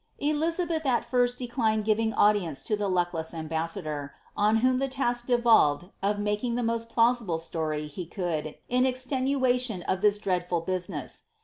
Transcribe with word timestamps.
Elizabeth 0.17 0.83
at 0.83 1.05
first 1.05 1.37
declined 1.37 1.85
giving 1.85 2.11
audience 2.15 2.63
to 2.63 2.75
the 2.75 2.87
luckless 2.89 3.35
ambassador, 3.35 4.15
OQ 4.35 4.57
whom 4.57 4.77
the 4.79 4.87
task 4.87 5.27
devolved 5.27 5.91
of 6.01 6.17
making 6.17 6.55
the 6.55 6.63
moHt 6.63 6.89
plausible 6.89 7.37
story 7.37 7.85
he 7.85 8.07
could 8.07 8.57
in 8.67 8.83
extenuation 8.83 9.83
of 9.83 10.01
this 10.01 10.17
dreadful 10.17 10.61
business. 10.61 11.25